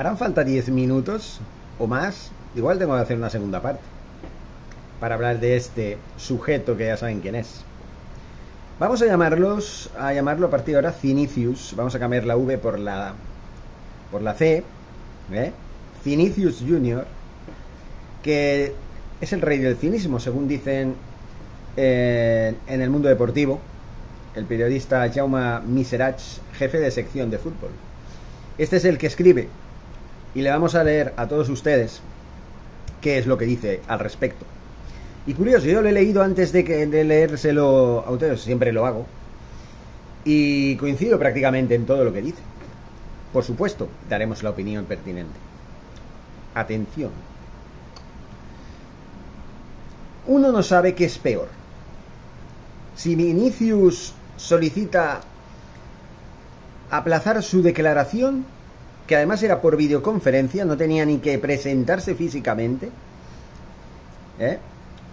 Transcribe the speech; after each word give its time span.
harán 0.00 0.16
falta 0.16 0.44
10 0.44 0.70
minutos 0.70 1.40
o 1.78 1.86
más. 1.86 2.30
Igual 2.56 2.78
tengo 2.78 2.94
que 2.94 3.02
hacer 3.02 3.18
una 3.18 3.28
segunda 3.28 3.60
parte. 3.60 3.82
Para 4.98 5.14
hablar 5.14 5.40
de 5.40 5.56
este 5.56 5.98
sujeto 6.16 6.74
que 6.78 6.86
ya 6.86 6.96
saben 6.96 7.20
quién 7.20 7.34
es. 7.34 7.64
Vamos 8.78 9.02
a 9.02 9.06
llamarlos, 9.06 9.90
a 9.98 10.14
llamarlo 10.14 10.46
a 10.46 10.50
partir 10.50 10.72
de 10.72 10.76
ahora 10.76 10.92
Cinicius. 10.92 11.74
Vamos 11.76 11.94
a 11.94 11.98
cambiar 11.98 12.24
la 12.24 12.38
V 12.38 12.56
por 12.56 12.78
la 12.78 13.12
por 14.10 14.22
la 14.22 14.32
C. 14.32 14.64
¿eh? 15.32 15.52
Cinicius 16.02 16.64
Jr. 16.66 17.04
Que 18.22 18.72
es 19.20 19.32
el 19.34 19.42
rey 19.42 19.58
del 19.58 19.76
cinismo, 19.76 20.18
según 20.18 20.48
dicen 20.48 20.94
eh, 21.76 22.54
en 22.66 22.80
el 22.80 22.88
mundo 22.88 23.10
deportivo. 23.10 23.60
El 24.34 24.46
periodista 24.46 25.10
Jaume 25.12 25.60
Miserach, 25.60 26.20
jefe 26.54 26.78
de 26.78 26.90
sección 26.90 27.30
de 27.30 27.36
fútbol. 27.36 27.72
Este 28.56 28.78
es 28.78 28.86
el 28.86 28.96
que 28.96 29.06
escribe 29.06 29.48
y 30.34 30.42
le 30.42 30.50
vamos 30.50 30.74
a 30.74 30.84
leer 30.84 31.12
a 31.16 31.26
todos 31.26 31.48
ustedes 31.48 32.00
qué 33.00 33.18
es 33.18 33.26
lo 33.26 33.38
que 33.38 33.46
dice 33.46 33.80
al 33.88 33.98
respecto. 33.98 34.44
Y 35.26 35.34
curioso, 35.34 35.66
yo 35.66 35.82
lo 35.82 35.88
he 35.88 35.92
leído 35.92 36.22
antes 36.22 36.52
de, 36.52 36.64
que, 36.64 36.86
de 36.86 37.04
leérselo 37.04 38.04
a 38.06 38.10
ustedes, 38.10 38.40
siempre 38.40 38.72
lo 38.72 38.86
hago, 38.86 39.06
y 40.24 40.76
coincido 40.76 41.18
prácticamente 41.18 41.74
en 41.74 41.86
todo 41.86 42.04
lo 42.04 42.12
que 42.12 42.22
dice. 42.22 42.42
Por 43.32 43.44
supuesto, 43.44 43.88
daremos 44.08 44.42
la 44.42 44.50
opinión 44.50 44.84
pertinente. 44.86 45.38
Atención. 46.54 47.10
Uno 50.26 50.52
no 50.52 50.62
sabe 50.62 50.94
qué 50.94 51.04
es 51.04 51.18
peor. 51.18 51.48
Si 52.96 53.14
Vinicius 53.14 54.14
solicita 54.36 55.20
aplazar 56.90 57.42
su 57.42 57.62
declaración 57.62 58.44
que 59.10 59.16
además 59.16 59.42
era 59.42 59.60
por 59.60 59.76
videoconferencia, 59.76 60.64
no 60.64 60.76
tenía 60.76 61.04
ni 61.04 61.18
que 61.18 61.36
presentarse 61.36 62.14
físicamente, 62.14 62.90
¿eh? 64.38 64.58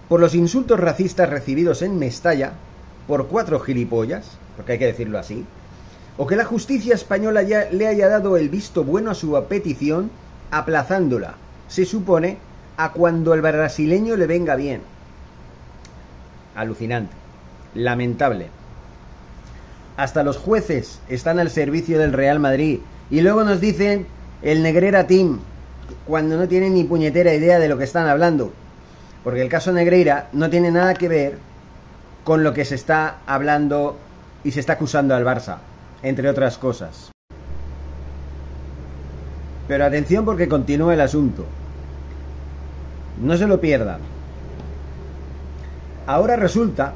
por 0.08 0.20
los 0.20 0.36
insultos 0.36 0.80
racistas 0.80 1.28
recibidos 1.28 1.82
en 1.82 1.98
Mestalla 1.98 2.52
por 3.08 3.26
cuatro 3.26 3.60
gilipollas, 3.60 4.38
porque 4.56 4.74
hay 4.74 4.78
que 4.78 4.86
decirlo 4.86 5.18
así, 5.18 5.44
o 6.16 6.28
que 6.28 6.36
la 6.36 6.46
justicia 6.46 6.94
española 6.94 7.42
ya 7.42 7.72
le 7.72 7.88
haya 7.88 8.08
dado 8.08 8.38
el 8.38 8.50
visto 8.50 8.84
bueno 8.84 9.10
a 9.10 9.16
su 9.16 9.44
petición, 9.50 10.12
aplazándola, 10.52 11.34
se 11.68 11.84
supone, 11.84 12.38
a 12.78 12.92
cuando 12.92 13.34
el 13.34 13.42
brasileño 13.42 14.16
le 14.16 14.28
venga 14.28 14.56
bien. 14.56 14.82
Alucinante, 16.54 17.16
lamentable. 17.74 18.50
Hasta 19.98 20.22
los 20.22 20.38
jueces 20.38 21.00
están 21.10 21.40
al 21.40 21.50
servicio 21.50 21.98
del 21.98 22.14
Real 22.14 22.40
Madrid 22.40 22.82
y 23.10 23.22
luego 23.22 23.44
nos 23.44 23.62
dicen 23.62 24.06
el 24.42 24.62
Negrera 24.62 25.08
Team, 25.08 25.40
cuando 26.06 26.38
no 26.38 26.48
tienen 26.48 26.74
ni 26.74 26.84
puñetera 26.84 27.34
idea 27.34 27.60
de 27.60 27.70
lo 27.70 27.78
que 27.78 27.86
están 27.86 28.08
hablando. 28.08 28.52
Porque 29.24 29.42
el 29.42 29.50
caso 29.50 29.72
Negreira 29.72 30.30
no 30.34 30.50
tiene 30.50 30.72
nada 30.72 30.94
que 30.94 31.08
ver 31.08 31.38
con 32.24 32.44
lo 32.44 32.54
que 32.54 32.66
se 32.66 32.76
está 32.76 33.20
hablando 33.26 33.98
y 34.44 34.52
se 34.52 34.60
está 34.60 34.74
acusando 34.74 35.16
al 35.16 35.26
Barça, 35.26 35.58
entre 36.04 36.30
otras 36.30 36.58
cosas. 36.58 37.12
Pero 39.68 39.86
atención 39.86 40.24
porque 40.24 40.48
continúa 40.48 40.94
el 40.94 41.02
asunto. 41.02 41.46
No 43.22 43.36
se 43.38 43.48
lo 43.48 43.60
pierdan. 43.60 44.00
Ahora 46.06 46.36
resulta 46.36 46.94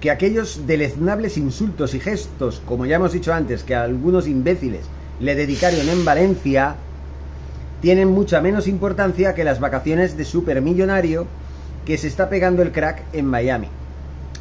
que 0.00 0.10
aquellos 0.10 0.66
deleznables 0.66 1.36
insultos 1.36 1.94
y 1.94 2.00
gestos, 2.00 2.62
como 2.64 2.86
ya 2.86 2.96
hemos 2.96 3.12
dicho 3.12 3.32
antes, 3.32 3.62
que 3.62 3.74
algunos 3.74 4.26
imbéciles 4.26 4.86
le 5.20 5.34
dedicaron 5.34 5.88
en 5.88 6.04
Valencia 6.04 6.76
tienen 7.80 8.08
mucha 8.08 8.40
menos 8.40 8.68
importancia 8.68 9.34
que 9.34 9.44
las 9.44 9.60
vacaciones 9.60 10.16
de 10.16 10.24
supermillonario 10.24 11.26
que 11.84 11.96
se 11.98 12.08
está 12.08 12.28
pegando 12.28 12.62
el 12.62 12.72
crack 12.72 13.02
en 13.12 13.26
Miami. 13.26 13.68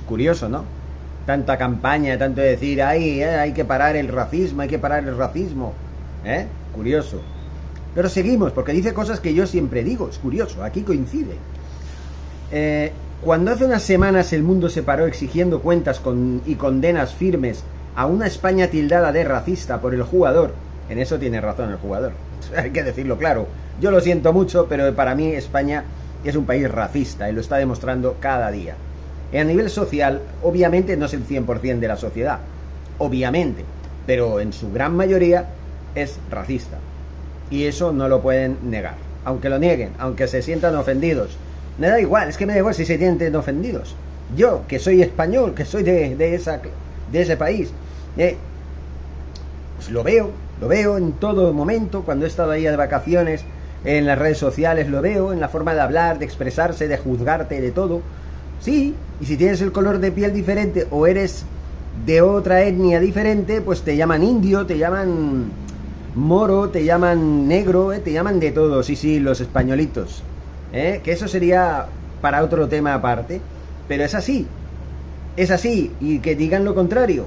Curioso, 0.07 0.49
¿no? 0.49 0.65
Tanta 1.25 1.57
campaña, 1.57 2.17
tanto 2.17 2.41
decir, 2.41 2.81
ay, 2.81 3.21
eh, 3.21 3.29
hay 3.29 3.53
que 3.53 3.63
parar 3.63 3.95
el 3.95 4.07
racismo, 4.07 4.61
hay 4.61 4.67
que 4.67 4.79
parar 4.79 5.07
el 5.07 5.15
racismo. 5.15 5.73
¿Eh? 6.25 6.47
Curioso. 6.73 7.21
Pero 7.95 8.09
seguimos, 8.09 8.51
porque 8.51 8.73
dice 8.73 8.93
cosas 8.93 9.19
que 9.19 9.33
yo 9.33 9.47
siempre 9.47 9.83
digo, 9.83 10.09
es 10.09 10.17
curioso, 10.17 10.63
aquí 10.63 10.81
coincide. 10.81 11.35
Eh, 12.51 12.91
cuando 13.21 13.51
hace 13.51 13.65
unas 13.65 13.83
semanas 13.83 14.33
el 14.33 14.43
mundo 14.43 14.69
se 14.69 14.83
paró 14.83 15.05
exigiendo 15.05 15.61
cuentas 15.61 15.99
con, 15.99 16.41
y 16.45 16.55
condenas 16.55 17.13
firmes 17.13 17.63
a 17.95 18.05
una 18.05 18.27
España 18.27 18.67
tildada 18.67 19.11
de 19.11 19.23
racista 19.23 19.81
por 19.81 19.93
el 19.93 20.03
jugador 20.03 20.53
en 20.89 20.99
eso 20.99 21.19
tiene 21.19 21.39
razón 21.41 21.71
el 21.71 21.77
jugador. 21.77 22.13
Hay 22.57 22.71
que 22.71 22.83
decirlo 22.83 23.17
claro. 23.17 23.47
Yo 23.79 23.91
lo 23.91 24.01
siento 24.01 24.33
mucho, 24.33 24.67
pero 24.67 24.93
para 24.93 25.15
mí 25.15 25.27
España 25.27 25.83
es 26.23 26.35
un 26.35 26.45
país 26.45 26.69
racista 26.69 27.29
y 27.29 27.33
lo 27.33 27.41
está 27.41 27.57
demostrando 27.57 28.17
cada 28.19 28.51
día. 28.51 28.75
Y 29.31 29.37
a 29.37 29.43
nivel 29.43 29.69
social, 29.69 30.21
obviamente 30.43 30.97
no 30.97 31.05
es 31.05 31.13
el 31.13 31.25
100% 31.25 31.79
de 31.79 31.87
la 31.87 31.97
sociedad. 31.97 32.39
Obviamente. 32.97 33.63
Pero 34.05 34.39
en 34.39 34.53
su 34.53 34.71
gran 34.71 34.95
mayoría 34.95 35.45
es 35.95 36.17
racista. 36.31 36.77
Y 37.51 37.65
eso 37.65 37.91
no 37.91 38.07
lo 38.07 38.21
pueden 38.21 38.57
negar. 38.63 38.95
Aunque 39.23 39.49
lo 39.49 39.59
nieguen, 39.59 39.93
aunque 39.99 40.27
se 40.27 40.41
sientan 40.41 40.75
ofendidos. 40.75 41.37
Me 41.77 41.87
da 41.87 41.99
igual, 41.99 42.29
es 42.29 42.37
que 42.37 42.45
me 42.45 42.53
da 42.53 42.59
igual 42.59 42.73
si 42.73 42.85
se 42.85 42.97
sienten 42.97 43.35
ofendidos. 43.35 43.95
Yo, 44.35 44.63
que 44.67 44.79
soy 44.79 45.01
español, 45.01 45.53
que 45.53 45.65
soy 45.65 45.83
de, 45.83 46.35
esa, 46.35 46.59
de 47.11 47.21
ese 47.21 47.37
país, 47.37 47.71
eh, 48.17 48.37
pues 49.77 49.89
lo 49.89 50.03
veo, 50.03 50.31
lo 50.59 50.67
veo 50.67 50.97
en 50.97 51.13
todo 51.13 51.53
momento, 51.53 52.03
cuando 52.03 52.25
he 52.25 52.27
estado 52.27 52.51
ahí 52.51 52.63
de 52.63 52.75
vacaciones, 52.75 53.43
en 53.85 54.05
las 54.05 54.19
redes 54.19 54.37
sociales 54.37 54.89
lo 54.89 55.01
veo, 55.01 55.31
en 55.31 55.39
la 55.39 55.49
forma 55.49 55.73
de 55.73 55.81
hablar, 55.81 56.19
de 56.19 56.25
expresarse, 56.25 56.87
de 56.87 56.97
juzgarte, 56.97 57.61
de 57.61 57.71
todo. 57.71 58.01
Sí, 58.59 58.93
y 59.21 59.25
si 59.25 59.37
tienes 59.37 59.61
el 59.61 59.71
color 59.71 59.99
de 59.99 60.11
piel 60.11 60.33
diferente 60.33 60.87
o 60.91 61.07
eres 61.07 61.45
de 62.05 62.21
otra 62.21 62.63
etnia 62.63 62.99
diferente, 62.99 63.61
pues 63.61 63.81
te 63.81 63.95
llaman 63.95 64.23
indio, 64.23 64.65
te 64.65 64.77
llaman 64.77 65.51
moro, 66.15 66.69
te 66.69 66.83
llaman 66.83 67.47
negro, 67.47 67.93
eh, 67.93 67.99
te 67.99 68.11
llaman 68.11 68.39
de 68.39 68.51
todo, 68.51 68.83
sí, 68.83 68.95
sí, 68.95 69.19
los 69.19 69.39
españolitos. 69.39 70.23
¿eh? 70.73 71.01
Que 71.03 71.13
eso 71.13 71.27
sería 71.27 71.85
para 72.21 72.43
otro 72.43 72.67
tema 72.67 72.93
aparte, 72.93 73.39
pero 73.87 74.03
es 74.03 74.13
así, 74.13 74.45
es 75.37 75.51
así, 75.51 75.93
y 76.01 76.19
que 76.19 76.35
digan 76.35 76.65
lo 76.65 76.75
contrario. 76.75 77.25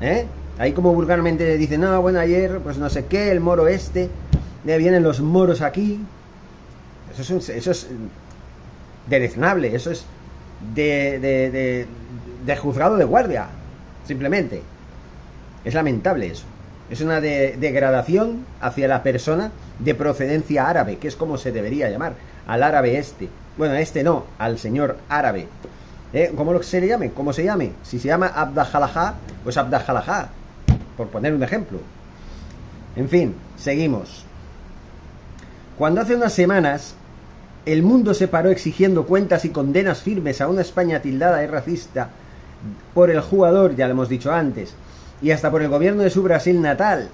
¿eh? 0.00 0.26
Ahí 0.58 0.72
como 0.72 0.92
vulgarmente 0.92 1.56
dicen, 1.56 1.82
no, 1.82 2.02
bueno, 2.02 2.18
ayer, 2.18 2.58
pues 2.60 2.78
no 2.78 2.90
sé 2.90 3.06
qué, 3.06 3.30
el 3.30 3.38
moro 3.38 3.68
este, 3.68 4.10
ya 4.64 4.76
vienen 4.76 5.04
los 5.04 5.20
moros 5.20 5.62
aquí. 5.62 6.00
Eso 7.16 7.36
es, 7.36 7.48
eso 7.48 7.70
es 7.70 7.86
dereznable, 9.08 9.74
eso 9.74 9.92
es 9.92 10.04
de, 10.74 11.20
de, 11.20 11.86
de, 12.44 12.56
juzgado 12.56 12.96
de 12.96 13.04
guardia, 13.04 13.46
simplemente. 14.04 14.62
Es 15.64 15.74
lamentable 15.74 16.26
eso. 16.26 16.44
Es 16.90 17.02
una 17.02 17.20
degradación 17.20 18.44
hacia 18.60 18.88
la 18.88 19.02
persona 19.02 19.52
de 19.78 19.94
procedencia 19.94 20.68
árabe, 20.68 20.96
que 20.96 21.06
es 21.06 21.14
como 21.14 21.38
se 21.38 21.52
debería 21.52 21.88
llamar, 21.88 22.14
al 22.48 22.62
árabe 22.64 22.98
este. 22.98 23.28
Bueno, 23.56 23.74
este 23.74 24.02
no, 24.02 24.24
al 24.38 24.58
señor 24.58 24.96
árabe. 25.08 25.46
¿Eh? 26.12 26.32
¿Cómo 26.34 26.60
se 26.62 26.80
le 26.80 26.88
llame? 26.88 27.10
¿Cómo 27.10 27.32
se 27.32 27.44
llame? 27.44 27.72
Si 27.82 27.98
se 27.98 28.08
llama 28.08 28.28
Abdajalajá, 28.28 29.14
pues 29.44 29.56
Abdajalajá 29.58 30.30
por 30.98 31.06
poner 31.06 31.32
un 31.32 31.42
ejemplo. 31.42 31.78
En 32.96 33.08
fin, 33.08 33.34
seguimos. 33.56 34.26
Cuando 35.78 36.02
hace 36.02 36.16
unas 36.16 36.34
semanas 36.34 36.96
el 37.64 37.82
mundo 37.82 38.14
se 38.14 38.28
paró 38.28 38.50
exigiendo 38.50 39.06
cuentas 39.06 39.44
y 39.44 39.50
condenas 39.50 40.02
firmes 40.02 40.40
a 40.40 40.48
una 40.48 40.62
España 40.62 41.00
tildada 41.00 41.38
de 41.38 41.46
racista 41.46 42.08
por 42.94 43.10
el 43.10 43.20
jugador, 43.20 43.76
ya 43.76 43.86
lo 43.86 43.92
hemos 43.92 44.08
dicho 44.08 44.32
antes, 44.32 44.74
y 45.22 45.30
hasta 45.30 45.50
por 45.50 45.62
el 45.62 45.68
gobierno 45.68 46.02
de 46.02 46.10
su 46.10 46.22
Brasil 46.22 46.60
natal. 46.60 47.10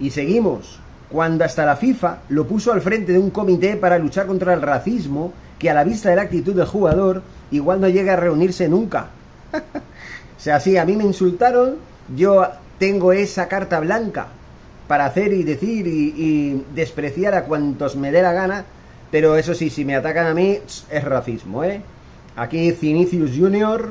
Y 0.00 0.10
seguimos, 0.10 0.80
cuando 1.10 1.44
hasta 1.44 1.64
la 1.64 1.76
FIFA 1.76 2.20
lo 2.30 2.46
puso 2.46 2.72
al 2.72 2.80
frente 2.80 3.12
de 3.12 3.18
un 3.18 3.30
comité 3.30 3.76
para 3.76 3.98
luchar 3.98 4.26
contra 4.26 4.54
el 4.54 4.62
racismo, 4.62 5.32
que 5.58 5.70
a 5.70 5.74
la 5.74 5.84
vista 5.84 6.10
de 6.10 6.16
la 6.16 6.22
actitud 6.22 6.54
del 6.54 6.66
jugador, 6.66 7.22
igual 7.50 7.80
no 7.80 7.88
llega 7.88 8.14
a 8.14 8.16
reunirse 8.16 8.68
nunca. 8.68 9.08
o 9.52 10.40
sea, 10.40 10.58
sí, 10.58 10.76
a 10.76 10.84
mí 10.84 10.96
me 10.96 11.04
insultaron, 11.04 11.76
yo 12.16 12.46
tengo 12.78 13.12
esa 13.12 13.48
carta 13.48 13.80
blanca 13.80 14.28
para 14.88 15.06
hacer 15.06 15.32
y 15.32 15.42
decir 15.42 15.86
y, 15.86 16.62
despreciar 16.74 17.34
a 17.34 17.44
cuantos 17.44 17.96
me 17.96 18.12
dé 18.12 18.22
la 18.22 18.32
gana, 18.32 18.64
pero 19.10 19.36
eso 19.36 19.54
sí, 19.54 19.70
si 19.70 19.84
me 19.84 19.96
atacan 19.96 20.26
a 20.26 20.34
mí, 20.34 20.58
es 20.90 21.04
racismo, 21.04 21.64
¿eh? 21.64 21.80
Aquí 22.36 22.70
Cinicius 22.72 23.32
Jr., 23.36 23.90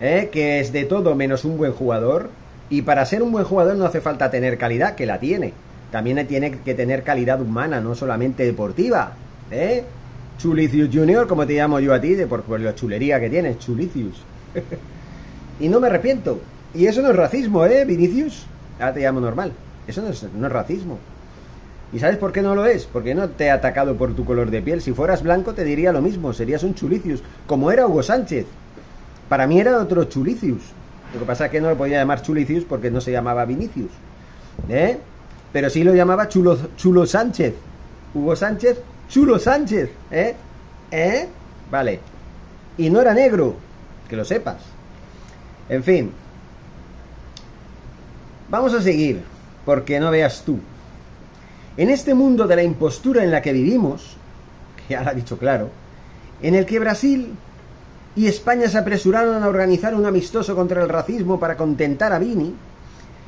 ¿eh? 0.00 0.28
que 0.32 0.60
es 0.60 0.72
de 0.72 0.84
todo 0.84 1.14
menos 1.14 1.44
un 1.44 1.58
buen 1.58 1.72
jugador, 1.72 2.30
y 2.70 2.82
para 2.82 3.04
ser 3.06 3.22
un 3.22 3.32
buen 3.32 3.44
jugador 3.44 3.76
no 3.76 3.84
hace 3.84 4.00
falta 4.00 4.30
tener 4.30 4.58
calidad, 4.58 4.94
que 4.94 5.06
la 5.06 5.18
tiene. 5.20 5.52
También 5.90 6.26
tiene 6.26 6.50
que 6.50 6.74
tener 6.74 7.02
calidad 7.02 7.40
humana, 7.40 7.80
no 7.80 7.94
solamente 7.94 8.44
deportiva, 8.44 9.12
¿eh? 9.50 9.84
Chulicius 10.38 10.90
Jr., 10.92 11.26
como 11.26 11.46
te 11.46 11.54
llamo 11.54 11.80
yo 11.80 11.94
a 11.94 12.00
ti, 12.00 12.14
de 12.14 12.26
por, 12.26 12.42
por 12.42 12.60
la 12.60 12.74
chulería 12.74 13.20
que 13.20 13.30
tienes, 13.30 13.58
Chulicius. 13.58 14.22
y 15.60 15.68
no 15.68 15.80
me 15.80 15.86
arrepiento, 15.86 16.40
y 16.76 16.86
eso 16.86 17.02
no 17.02 17.10
es 17.10 17.16
racismo, 17.16 17.64
¿eh, 17.64 17.84
Vinicius? 17.84 18.46
Ahora 18.78 18.94
te 18.94 19.00
llamo 19.00 19.20
normal. 19.20 19.52
Eso 19.86 20.02
no 20.02 20.08
es, 20.08 20.22
no 20.34 20.46
es 20.46 20.52
racismo. 20.52 20.98
¿Y 21.92 21.98
sabes 21.98 22.16
por 22.18 22.32
qué 22.32 22.42
no 22.42 22.54
lo 22.54 22.66
es? 22.66 22.84
Porque 22.84 23.14
no 23.14 23.28
te 23.28 23.50
ha 23.50 23.54
atacado 23.54 23.96
por 23.96 24.14
tu 24.14 24.24
color 24.24 24.50
de 24.50 24.60
piel. 24.60 24.82
Si 24.82 24.92
fueras 24.92 25.22
blanco 25.22 25.54
te 25.54 25.64
diría 25.64 25.92
lo 25.92 26.02
mismo, 26.02 26.32
serías 26.32 26.62
un 26.62 26.74
chulicius, 26.74 27.22
como 27.46 27.70
era 27.70 27.86
Hugo 27.86 28.02
Sánchez. 28.02 28.46
Para 29.28 29.46
mí 29.46 29.60
era 29.60 29.78
otro 29.78 30.04
chulicius. 30.04 30.62
Lo 31.14 31.20
que 31.20 31.26
pasa 31.26 31.46
es 31.46 31.50
que 31.50 31.60
no 31.60 31.70
lo 31.70 31.76
podía 31.76 31.98
llamar 31.98 32.22
chulicius 32.22 32.64
porque 32.64 32.90
no 32.90 33.00
se 33.00 33.12
llamaba 33.12 33.44
Vinicius. 33.44 33.90
¿Eh? 34.68 34.98
Pero 35.52 35.70
sí 35.70 35.84
lo 35.84 35.94
llamaba 35.94 36.28
Chulo, 36.28 36.58
Chulo 36.76 37.06
Sánchez. 37.06 37.54
Hugo 38.14 38.36
Sánchez, 38.36 38.78
Chulo 39.08 39.38
Sánchez. 39.38 39.90
¿Eh? 40.10 40.34
¿Eh? 40.90 41.28
Vale. 41.70 42.00
Y 42.76 42.90
no 42.90 43.00
era 43.00 43.14
negro, 43.14 43.54
que 44.08 44.16
lo 44.16 44.24
sepas. 44.24 44.58
En 45.68 45.82
fin. 45.82 46.12
Vamos 48.48 48.74
a 48.74 48.80
seguir, 48.80 49.22
porque 49.64 49.98
no 49.98 50.12
veas 50.12 50.42
tú. 50.42 50.60
En 51.76 51.90
este 51.90 52.14
mundo 52.14 52.46
de 52.46 52.54
la 52.54 52.62
impostura 52.62 53.24
en 53.24 53.32
la 53.32 53.42
que 53.42 53.52
vivimos, 53.52 54.16
que 54.76 54.94
ya 54.94 55.02
lo 55.02 55.10
ha 55.10 55.14
dicho 55.14 55.36
claro, 55.36 55.68
en 56.40 56.54
el 56.54 56.64
que 56.64 56.78
Brasil 56.78 57.34
y 58.14 58.28
España 58.28 58.68
se 58.68 58.78
apresuraron 58.78 59.42
a 59.42 59.48
organizar 59.48 59.96
un 59.96 60.06
amistoso 60.06 60.54
contra 60.54 60.80
el 60.80 60.88
racismo 60.88 61.40
para 61.40 61.56
contentar 61.56 62.12
a 62.12 62.20
Vini 62.20 62.54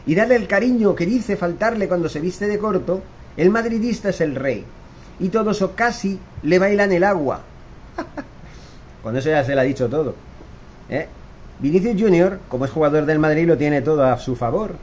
y 0.07 0.15
darle 0.15 0.37
el 0.37 0.47
cariño 0.47 0.95
que 0.95 1.05
dice 1.05 1.37
faltarle 1.37 1.89
cuando 1.89 2.09
se 2.09 2.21
viste 2.21 2.47
de 2.47 2.59
corto, 2.59 3.03
el 3.37 3.51
madridista 3.51 4.11
es 4.11 4.21
el 4.21 4.37
rey. 4.37 4.65
Y 5.19 5.31
todos 5.31 5.61
o 5.63 5.73
casi 5.75 6.21
le 6.45 6.61
bailan 6.61 6.93
el 6.93 7.03
agua. 7.03 7.41
Con 9.03 9.17
eso 9.17 9.31
ya 9.31 9.45
se 9.45 9.57
le 9.57 9.61
ha 9.61 9.65
dicho 9.65 9.89
todo. 9.89 10.15
¿eh? 10.89 11.09
Vinicius 11.59 12.01
Junior, 12.01 12.39
como 12.49 12.67
es 12.67 12.71
jugador 12.71 13.05
del 13.05 13.19
Madrid, 13.19 13.49
lo 13.49 13.59
tiene 13.59 13.83
todo 13.83 14.05
a 14.05 14.17
su 14.17 14.37
favor 14.37 14.77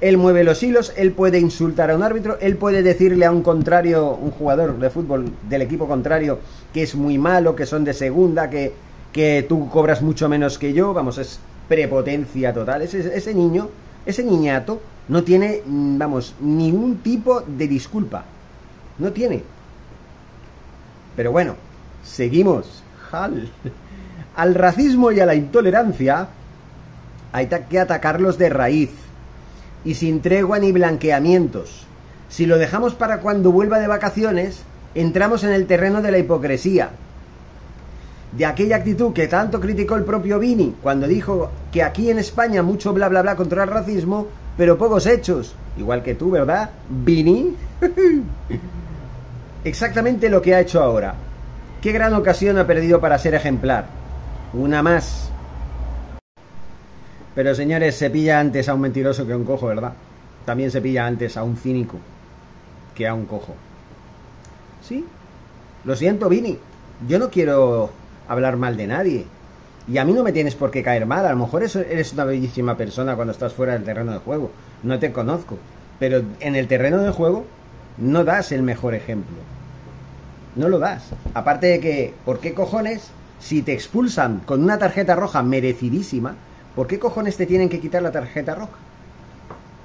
él 0.00 0.16
mueve 0.16 0.44
los 0.44 0.62
hilos, 0.62 0.92
él 0.96 1.12
puede 1.12 1.40
insultar 1.40 1.90
a 1.90 1.96
un 1.96 2.02
árbitro, 2.02 2.38
él 2.40 2.56
puede 2.56 2.82
decirle 2.82 3.24
a 3.24 3.32
un 3.32 3.42
contrario, 3.42 4.14
un 4.14 4.30
jugador 4.30 4.78
de 4.78 4.90
fútbol 4.90 5.32
del 5.48 5.62
equipo 5.62 5.88
contrario, 5.88 6.38
que 6.72 6.82
es 6.82 6.94
muy 6.94 7.18
malo, 7.18 7.56
que 7.56 7.66
son 7.66 7.84
de 7.84 7.94
segunda, 7.94 8.48
que, 8.48 8.72
que 9.12 9.44
tú 9.48 9.68
cobras 9.68 10.00
mucho 10.02 10.28
menos 10.28 10.58
que 10.58 10.72
yo, 10.72 10.94
vamos, 10.94 11.18
es 11.18 11.40
prepotencia 11.68 12.52
total. 12.52 12.82
Ese, 12.82 13.16
ese 13.16 13.34
niño, 13.34 13.68
ese 14.06 14.22
niñato, 14.22 14.80
no 15.08 15.24
tiene, 15.24 15.62
mm, 15.66 15.98
vamos, 15.98 16.34
ningún 16.40 16.98
tipo 16.98 17.40
de 17.40 17.66
disculpa. 17.66 18.24
No 18.98 19.12
tiene. 19.12 19.42
Pero 21.16 21.32
bueno, 21.32 21.56
seguimos. 22.04 22.84
Al 24.36 24.54
racismo 24.54 25.10
y 25.10 25.18
a 25.18 25.26
la 25.26 25.34
intolerancia 25.34 26.28
hay 27.32 27.48
que 27.68 27.80
atacarlos 27.80 28.38
de 28.38 28.48
raíz 28.50 28.90
y 29.84 29.94
sin 29.94 30.20
tregua 30.20 30.58
ni 30.58 30.72
blanqueamientos. 30.72 31.86
Si 32.28 32.46
lo 32.46 32.58
dejamos 32.58 32.94
para 32.94 33.20
cuando 33.20 33.52
vuelva 33.52 33.78
de 33.78 33.86
vacaciones, 33.86 34.62
entramos 34.94 35.44
en 35.44 35.52
el 35.52 35.66
terreno 35.66 36.02
de 36.02 36.10
la 36.10 36.18
hipocresía. 36.18 36.90
De 38.32 38.44
aquella 38.44 38.76
actitud 38.76 39.14
que 39.14 39.26
tanto 39.26 39.60
criticó 39.60 39.96
el 39.96 40.04
propio 40.04 40.38
Vini 40.38 40.74
cuando 40.82 41.06
dijo 41.06 41.50
que 41.72 41.82
aquí 41.82 42.10
en 42.10 42.18
España 42.18 42.62
mucho 42.62 42.92
bla 42.92 43.08
bla 43.08 43.22
bla 43.22 43.36
contra 43.36 43.62
el 43.62 43.70
racismo, 43.70 44.26
pero 44.56 44.76
pocos 44.76 45.06
hechos. 45.06 45.54
Igual 45.78 46.02
que 46.02 46.14
tú, 46.14 46.30
¿verdad? 46.30 46.70
Vini. 46.90 47.56
Exactamente 49.64 50.28
lo 50.28 50.42
que 50.42 50.54
ha 50.54 50.60
hecho 50.60 50.82
ahora. 50.82 51.14
Qué 51.80 51.92
gran 51.92 52.12
ocasión 52.14 52.58
ha 52.58 52.66
perdido 52.66 53.00
para 53.00 53.18
ser 53.18 53.34
ejemplar. 53.34 53.86
Una 54.52 54.82
más. 54.82 55.30
Pero 57.38 57.54
señores, 57.54 57.94
se 57.94 58.10
pilla 58.10 58.40
antes 58.40 58.68
a 58.68 58.74
un 58.74 58.80
mentiroso 58.80 59.24
que 59.24 59.32
a 59.32 59.36
un 59.36 59.44
cojo, 59.44 59.68
¿verdad? 59.68 59.92
También 60.44 60.72
se 60.72 60.80
pilla 60.80 61.06
antes 61.06 61.36
a 61.36 61.44
un 61.44 61.56
cínico 61.56 61.96
que 62.96 63.06
a 63.06 63.14
un 63.14 63.26
cojo. 63.26 63.54
Sí, 64.82 65.04
lo 65.84 65.94
siento, 65.94 66.28
Vini. 66.28 66.58
Yo 67.06 67.20
no 67.20 67.30
quiero 67.30 67.90
hablar 68.26 68.56
mal 68.56 68.76
de 68.76 68.88
nadie. 68.88 69.26
Y 69.86 69.98
a 69.98 70.04
mí 70.04 70.14
no 70.14 70.24
me 70.24 70.32
tienes 70.32 70.56
por 70.56 70.72
qué 70.72 70.82
caer 70.82 71.06
mal. 71.06 71.26
A 71.26 71.30
lo 71.30 71.36
mejor 71.36 71.62
eres 71.62 72.12
una 72.12 72.24
bellísima 72.24 72.76
persona 72.76 73.14
cuando 73.14 73.30
estás 73.30 73.52
fuera 73.52 73.74
del 73.74 73.84
terreno 73.84 74.10
de 74.10 74.18
juego. 74.18 74.50
No 74.82 74.98
te 74.98 75.12
conozco. 75.12 75.58
Pero 76.00 76.22
en 76.40 76.56
el 76.56 76.66
terreno 76.66 76.98
de 76.98 77.12
juego 77.12 77.44
no 77.98 78.24
das 78.24 78.50
el 78.50 78.64
mejor 78.64 78.96
ejemplo. 78.96 79.36
No 80.56 80.68
lo 80.68 80.80
das. 80.80 81.10
Aparte 81.34 81.68
de 81.68 81.78
que, 81.78 82.14
¿por 82.24 82.40
qué 82.40 82.52
cojones? 82.52 83.12
Si 83.38 83.62
te 83.62 83.74
expulsan 83.74 84.40
con 84.40 84.64
una 84.64 84.78
tarjeta 84.78 85.14
roja 85.14 85.44
merecidísima, 85.44 86.34
¿Por 86.78 86.86
qué 86.86 87.00
cojones 87.00 87.36
te 87.36 87.44
tienen 87.44 87.68
que 87.68 87.80
quitar 87.80 88.00
la 88.02 88.12
tarjeta 88.12 88.54
roja? 88.54 88.78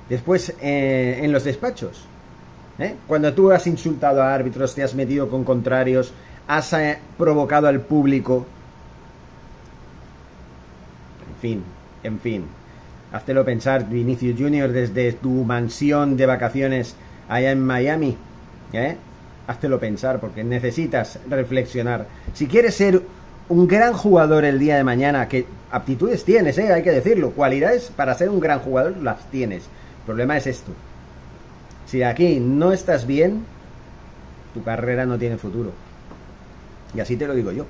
Después, 0.09 0.53
eh, 0.61 1.21
en 1.23 1.31
los 1.31 1.43
despachos. 1.43 2.05
¿eh? 2.77 2.93
Cuando 3.07 3.33
tú 3.33 3.49
has 3.49 3.65
insultado 3.65 4.21
a 4.21 4.31
árbitros, 4.31 4.75
te 4.75 4.83
has 4.83 4.93
metido 4.93 5.27
con 5.27 5.43
contrarios, 5.43 6.13
has 6.47 6.71
eh, 6.73 6.99
provocado 7.17 7.65
al 7.65 7.81
público. 7.81 8.45
En 11.29 11.41
fin, 11.41 11.63
en 12.03 12.19
fin. 12.19 12.45
Háztelo 13.11 13.43
pensar, 13.43 13.89
Vinicius 13.89 14.39
Junior, 14.39 14.71
desde 14.71 15.13
tu 15.13 15.31
mansión 15.45 16.15
de 16.15 16.27
vacaciones 16.27 16.95
allá 17.27 17.49
en 17.49 17.65
Miami. 17.65 18.15
¿eh? 18.71 18.97
Háztelo 19.47 19.79
pensar, 19.79 20.19
porque 20.19 20.43
necesitas 20.43 21.17
reflexionar. 21.27 22.05
Si 22.35 22.45
quieres 22.45 22.75
ser 22.75 23.01
un 23.53 23.67
gran 23.67 23.93
jugador 23.93 24.45
el 24.45 24.57
día 24.57 24.77
de 24.77 24.83
mañana, 24.83 25.27
que 25.27 25.45
aptitudes 25.69 26.25
tienes, 26.25 26.57
¿eh? 26.57 26.73
hay 26.73 26.81
que 26.81 26.89
decirlo, 26.89 27.31
cualidades 27.31 27.91
para 27.95 28.15
ser 28.15 28.29
un 28.29 28.39
gran 28.39 28.59
jugador 28.59 28.97
las 28.97 29.29
tienes. 29.29 29.63
El 29.63 30.05
problema 30.07 30.37
es 30.37 30.47
esto. 30.47 30.71
Si 31.85 32.01
aquí 32.01 32.39
no 32.39 32.73
estás 32.73 33.05
bien, 33.05 33.45
tu 34.55 34.63
carrera 34.63 35.05
no 35.05 35.19
tiene 35.19 35.37
futuro. 35.37 35.71
Y 36.95 36.99
así 36.99 37.15
te 37.15 37.27
lo 37.27 37.35
digo 37.35 37.51
yo. 37.51 37.67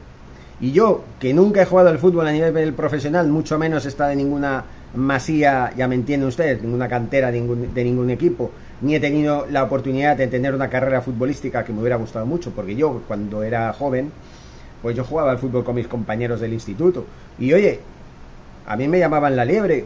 Y 0.61 0.71
yo, 0.71 1.03
que 1.19 1.33
nunca 1.33 1.61
he 1.61 1.65
jugado 1.65 1.89
al 1.89 1.99
fútbol 1.99 2.27
a 2.27 2.31
nivel 2.31 2.73
profesional, 2.73 3.27
mucho 3.27 3.59
menos 3.59 3.85
está 3.85 4.07
de 4.07 4.15
ninguna 4.15 4.63
masía, 4.95 5.73
ya 5.75 5.89
me 5.89 5.95
entienden 5.95 6.29
ustedes, 6.29 6.61
ninguna 6.61 6.87
cantera 6.87 7.29
de 7.29 7.41
ningún, 7.41 7.73
de 7.73 7.83
ningún 7.83 8.09
equipo, 8.09 8.51
ni 8.79 8.95
he 8.95 9.01
tenido 9.01 9.47
la 9.49 9.63
oportunidad 9.63 10.15
de 10.15 10.27
tener 10.27 10.55
una 10.55 10.69
carrera 10.69 11.01
futbolística 11.01 11.65
que 11.65 11.73
me 11.73 11.81
hubiera 11.81 11.97
gustado 11.97 12.25
mucho, 12.25 12.51
porque 12.51 12.75
yo 12.75 13.01
cuando 13.05 13.43
era 13.43 13.73
joven, 13.73 14.11
pues 14.83 14.97
yo 14.97 15.05
jugaba 15.05 15.31
al 15.31 15.39
fútbol 15.39 15.63
con 15.63 15.75
mis 15.75 15.87
compañeros 15.87 16.41
del 16.41 16.53
instituto. 16.53 17.05
Y 17.39 17.53
oye, 17.53 17.79
a 18.67 18.75
mí 18.75 18.87
me 18.89 18.99
llamaban 18.99 19.35
la 19.35 19.45
liebre. 19.45 19.85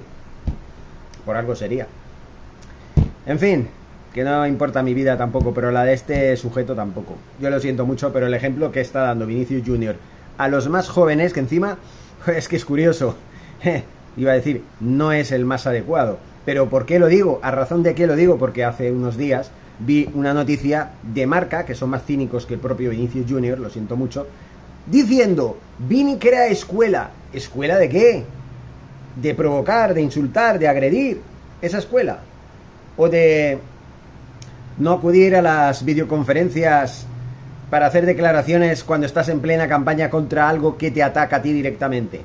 Por 1.23 1.37
algo 1.37 1.55
sería. 1.55 1.87
En 3.27 3.37
fin, 3.37 3.67
que 4.11 4.23
no 4.23 4.47
importa 4.47 4.81
mi 4.81 4.95
vida 4.95 5.15
tampoco, 5.15 5.53
pero 5.53 5.69
la 5.69 5.83
de 5.83 5.93
este 5.93 6.35
sujeto 6.35 6.73
tampoco. 6.73 7.15
Yo 7.39 7.51
lo 7.51 7.59
siento 7.59 7.85
mucho, 7.85 8.11
pero 8.11 8.25
el 8.25 8.33
ejemplo 8.33 8.71
que 8.71 8.81
está 8.81 9.01
dando 9.01 9.27
Vinicius 9.27 9.61
Junior 9.65 9.95
a 10.39 10.47
los 10.47 10.67
más 10.67 10.89
jóvenes, 10.89 11.31
que 11.31 11.41
encima 11.41 11.77
es 12.27 12.47
que 12.47 12.55
es 12.55 12.65
curioso, 12.65 13.15
iba 14.17 14.31
a 14.31 14.35
decir, 14.35 14.63
no 14.79 15.11
es 15.11 15.31
el 15.31 15.45
más 15.45 15.67
adecuado. 15.67 16.17
Pero 16.43 16.69
¿por 16.69 16.87
qué 16.87 16.97
lo 16.97 17.05
digo? 17.05 17.39
¿A 17.43 17.51
razón 17.51 17.83
de 17.83 17.93
qué 17.93 18.07
lo 18.07 18.15
digo? 18.15 18.39
Porque 18.39 18.63
hace 18.63 18.91
unos 18.91 19.15
días 19.15 19.51
vi 19.77 20.09
una 20.15 20.33
noticia 20.33 20.93
de 21.03 21.27
marca, 21.27 21.65
que 21.65 21.75
son 21.75 21.91
más 21.91 22.03
cínicos 22.03 22.47
que 22.47 22.55
el 22.55 22.59
propio 22.59 22.89
Vinicius 22.89 23.29
Junior, 23.29 23.59
lo 23.59 23.69
siento 23.69 23.95
mucho, 23.95 24.25
diciendo, 24.89 25.57
Vini 25.79 26.17
crea 26.17 26.47
escuela. 26.47 27.11
¿Escuela 27.33 27.77
de 27.77 27.89
qué? 27.89 28.25
De 29.15 29.35
provocar, 29.35 29.93
de 29.93 30.01
insultar, 30.01 30.59
de 30.59 30.67
agredir. 30.67 31.21
Esa 31.61 31.79
escuela. 31.79 32.19
O 32.97 33.09
de 33.09 33.59
no 34.77 34.93
acudir 34.93 35.35
a 35.35 35.41
las 35.41 35.83
videoconferencias 35.83 37.05
para 37.69 37.87
hacer 37.87 38.05
declaraciones 38.05 38.83
cuando 38.83 39.05
estás 39.05 39.29
en 39.29 39.39
plena 39.39 39.67
campaña 39.67 40.09
contra 40.09 40.47
algo 40.47 40.77
que 40.77 40.91
te 40.91 41.03
ataca 41.03 41.37
a 41.37 41.41
ti 41.41 41.51
directamente. 41.51 42.21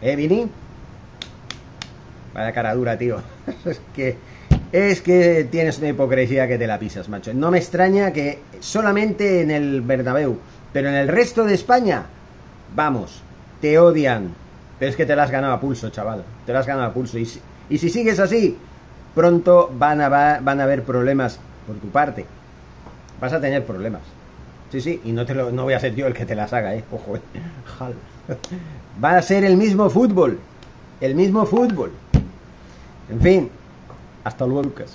¿Eh, 0.00 0.16
Vini? 0.16 0.48
Vaya 2.32 2.52
cara 2.52 2.74
dura, 2.74 2.98
tío. 2.98 3.18
es 3.64 3.80
que 3.94 4.16
es 4.72 5.00
que 5.00 5.46
tienes 5.50 5.78
una 5.78 5.88
hipocresía 5.90 6.48
que 6.48 6.58
te 6.58 6.66
la 6.66 6.78
pisas, 6.78 7.08
macho. 7.08 7.32
No 7.32 7.50
me 7.52 7.58
extraña 7.58 8.12
que 8.12 8.40
solamente 8.58 9.42
en 9.42 9.52
el 9.52 9.82
Bernabéu 9.82 10.38
pero 10.74 10.88
en 10.88 10.96
el 10.96 11.06
resto 11.06 11.44
de 11.44 11.54
España, 11.54 12.02
vamos, 12.74 13.22
te 13.60 13.78
odian. 13.78 14.34
Pero 14.80 14.90
es 14.90 14.96
que 14.96 15.06
te 15.06 15.14
las 15.14 15.26
has 15.26 15.30
ganado 15.30 15.54
a 15.54 15.60
pulso, 15.60 15.88
chaval. 15.90 16.24
Te 16.44 16.52
las 16.52 16.62
has 16.62 16.66
ganado 16.66 16.88
a 16.88 16.92
pulso. 16.92 17.16
Y 17.16 17.26
si, 17.26 17.40
y 17.70 17.78
si 17.78 17.88
sigues 17.90 18.18
así, 18.18 18.58
pronto 19.14 19.70
van 19.78 20.00
a, 20.00 20.08
van 20.08 20.60
a 20.60 20.64
haber 20.64 20.82
problemas 20.82 21.38
por 21.64 21.76
tu 21.76 21.86
parte. 21.90 22.26
Vas 23.20 23.32
a 23.32 23.40
tener 23.40 23.64
problemas. 23.64 24.02
Sí, 24.72 24.80
sí, 24.80 25.00
y 25.04 25.12
no, 25.12 25.24
te 25.24 25.36
lo, 25.36 25.52
no 25.52 25.62
voy 25.62 25.74
a 25.74 25.80
ser 25.80 25.94
yo 25.94 26.08
el 26.08 26.12
que 26.12 26.26
te 26.26 26.34
las 26.34 26.52
haga, 26.52 26.74
¿eh? 26.74 26.82
Ojo, 26.90 27.16
¿eh? 27.16 27.20
Va 29.02 29.16
a 29.16 29.22
ser 29.22 29.44
el 29.44 29.56
mismo 29.56 29.88
fútbol. 29.88 30.40
El 31.00 31.14
mismo 31.14 31.46
fútbol. 31.46 31.92
En 33.08 33.20
fin, 33.20 33.50
hasta 34.24 34.44
luego, 34.44 34.64
Lucas. 34.64 34.90